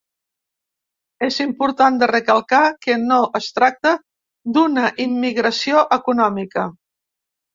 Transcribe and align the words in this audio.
És 1.27 1.35
important 1.43 1.99
de 2.03 2.07
recalcar 2.11 2.61
que 2.87 2.95
no 3.03 3.19
es 3.39 3.49
tracta 3.59 3.93
d’una 4.57 4.87
immigració 5.05 5.85
econòmica. 5.99 6.67